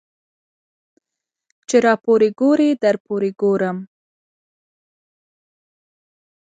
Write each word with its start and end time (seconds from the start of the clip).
ـ 0.85 1.67
چې 1.67 1.77
راپورې 1.87 2.29
ګورې 2.39 2.69
درپورې 2.83 3.31
ګورم. 3.41 3.77